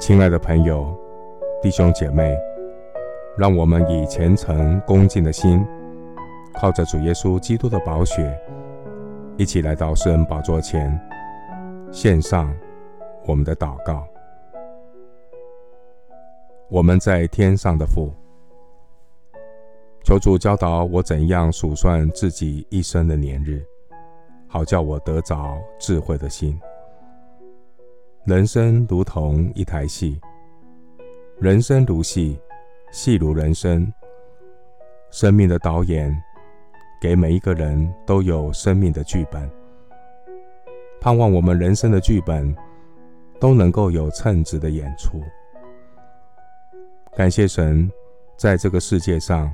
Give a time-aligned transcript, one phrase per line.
[0.00, 0.98] 亲爱的朋友、
[1.60, 2.34] 弟兄姐妹，
[3.36, 5.62] 让我们以虔诚恭敬的心，
[6.54, 8.34] 靠着主耶稣基督的宝血，
[9.36, 10.98] 一起来到圣恩宝座前，
[11.92, 12.50] 献上
[13.26, 14.08] 我们的祷告。
[16.70, 18.10] 我们在天上的父，
[20.02, 23.62] 求主教导我怎样数算自己一生的年日，
[24.48, 26.58] 好叫我得着智慧的心。
[28.24, 30.20] 人生如同一台戏，
[31.38, 32.38] 人生如戏，
[32.92, 33.90] 戏如人生。
[35.10, 36.14] 生命的导演
[37.00, 39.50] 给每一个人都有生命的剧本，
[41.00, 42.54] 盼望我们人生的剧本
[43.40, 45.22] 都能够有称职的演出。
[47.16, 47.90] 感谢神，
[48.36, 49.50] 在这个世界上，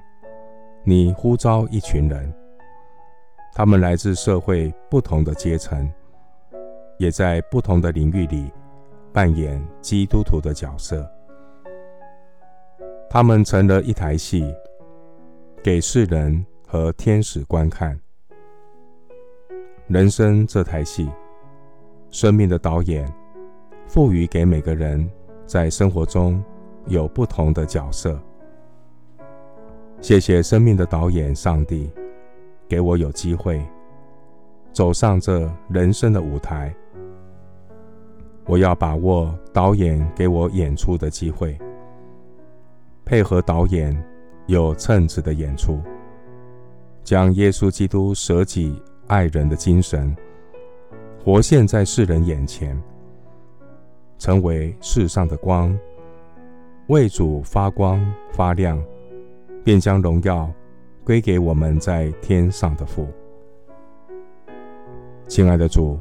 [0.82, 2.34] 你呼召一群人，
[3.54, 5.88] 他们来自社会不同的阶层。
[6.98, 8.50] 也在不同的领域里
[9.16, 11.10] 扮演基督徒的角色，
[13.08, 14.54] 他们成了一台戏，
[15.62, 17.98] 给世人和天使观看。
[19.86, 21.10] 人生这台戏，
[22.10, 23.10] 生命的导演
[23.88, 25.10] 赋予给每个人，
[25.46, 26.44] 在生活中
[26.84, 28.20] 有不同的角色。
[30.02, 31.90] 谢谢生命的导演上帝，
[32.68, 33.64] 给我有机会
[34.74, 36.70] 走上这人生的舞台。
[38.46, 41.58] 我要把握导演给我演出的机会，
[43.04, 43.96] 配合导演
[44.46, 45.80] 有称职的演出，
[47.02, 50.14] 将耶稣基督舍己爱人的精神
[51.24, 52.80] 活现在世人眼前，
[54.16, 55.76] 成为世上的光，
[56.86, 58.80] 为主发光发亮，
[59.64, 60.48] 便将荣耀
[61.02, 63.08] 归给我们在天上的父。
[65.26, 65.98] 亲爱的主。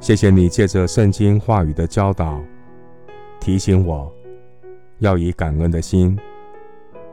[0.00, 2.40] 谢谢你借着圣经话语的教导，
[3.40, 4.10] 提醒我
[5.00, 6.18] 要以感恩的心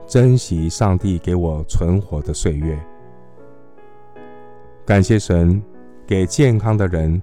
[0.07, 2.79] 珍惜上帝给我存活的岁月。
[4.85, 5.61] 感谢神
[6.05, 7.21] 给健康的人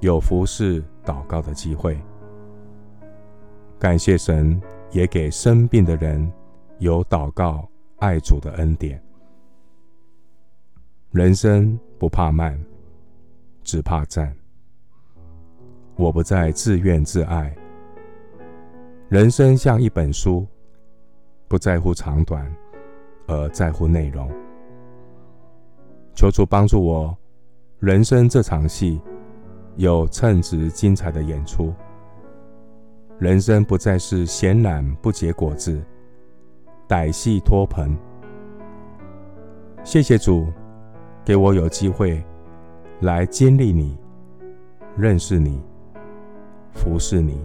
[0.00, 1.98] 有服侍祷告的机会，
[3.78, 4.58] 感谢神
[4.92, 6.32] 也给生病的人
[6.78, 7.68] 有祷告
[7.98, 9.02] 爱主的恩典。
[11.10, 12.58] 人生不怕慢，
[13.62, 14.34] 只怕站。
[15.96, 17.54] 我不再自怨自艾，
[19.08, 20.46] 人生像一本书，
[21.46, 22.50] 不在乎长短，
[23.26, 24.30] 而在乎内容。
[26.14, 27.16] 求主帮助我，
[27.78, 29.00] 人生这场戏
[29.76, 31.72] 有称职精彩的演出。
[33.18, 35.80] 人生不再是闲懒不结果子，
[36.88, 37.96] 歹戏托棚。
[39.84, 40.50] 谢谢主，
[41.24, 42.22] 给我有机会
[43.00, 43.96] 来经历你，
[44.96, 45.60] 认识你。
[46.72, 47.40] 服侍你，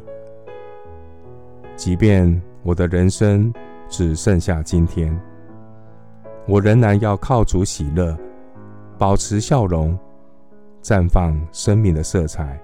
[1.76, 3.54] 即便我的人生
[3.88, 5.18] 只剩下今天，
[6.48, 8.18] 我仍然要靠主喜乐，
[8.98, 9.98] 保持笑容，
[10.82, 12.60] 绽放生命的色彩，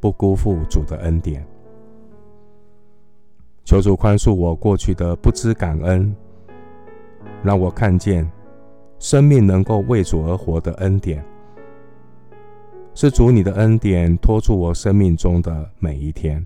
[0.00, 1.44] 不辜负主的恩典。
[3.64, 6.14] 求主宽恕我过去的不知感恩，
[7.42, 8.30] 让我看见
[8.98, 11.24] 生命能够为主而活的恩典。
[12.96, 16.44] 是主你的恩典托住我生命中的每一天，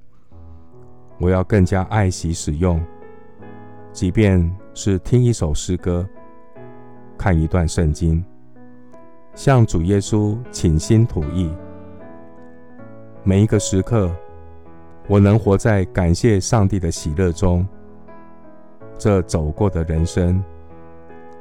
[1.18, 2.82] 我要更加爱惜使用。
[3.92, 6.08] 即便是听一首诗歌，
[7.18, 8.24] 看一段圣经，
[9.34, 11.52] 向主耶稣倾心吐意。
[13.22, 14.10] 每一个时刻，
[15.06, 17.66] 我能活在感谢上帝的喜乐中。
[18.96, 20.42] 这走过的人生，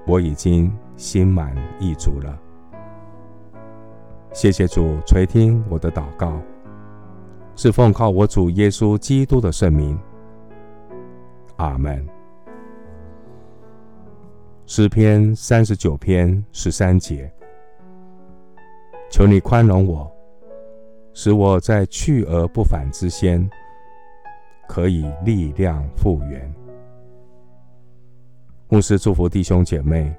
[0.05, 2.37] 我已经心满意足了。
[4.37, 6.39] 谢谢主垂听我的祷告，
[7.55, 9.97] 是奉靠我主耶稣基督的圣名。
[11.55, 12.07] 阿门。
[14.67, 17.33] 诗篇三十九篇十三节，
[19.09, 20.07] 求你宽容我，
[21.15, 23.49] 使我在去而不返之先，
[24.67, 26.53] 可以力量复原。
[28.69, 30.15] 牧师祝福弟兄姐妹，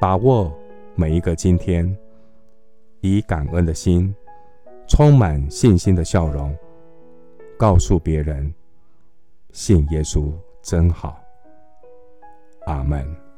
[0.00, 0.52] 把握
[0.96, 1.96] 每一个今天。
[3.00, 4.14] 以感恩的心，
[4.86, 6.56] 充满信心的笑容，
[7.58, 8.52] 告诉别人：
[9.52, 10.32] 信耶稣
[10.62, 11.18] 真好。
[12.66, 13.29] 阿门。